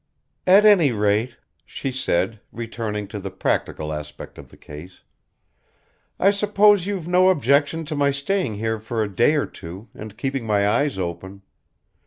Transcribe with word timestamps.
"At 0.47 0.65
any 0.65 0.91
rate," 0.91 1.37
she 1.63 1.91
said, 1.91 2.39
returning 2.51 3.07
to 3.09 3.19
the 3.19 3.29
practical 3.29 3.93
aspect 3.93 4.39
of 4.39 4.49
the 4.49 4.57
case, 4.57 5.01
"I 6.19 6.31
suppose 6.31 6.87
you've 6.87 7.07
no 7.07 7.29
objection 7.29 7.85
to 7.85 7.95
my 7.95 8.09
staying 8.09 8.55
here 8.55 8.79
for 8.79 9.03
a 9.03 9.15
day 9.15 9.35
or 9.35 9.45
two, 9.45 9.89
and 9.93 10.17
keeping 10.17 10.47
my 10.47 10.67
eyes 10.67 10.97
open. 10.97 11.43